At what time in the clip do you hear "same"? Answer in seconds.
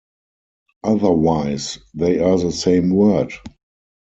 2.51-2.89